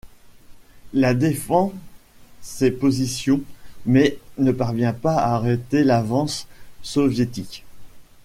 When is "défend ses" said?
1.13-2.71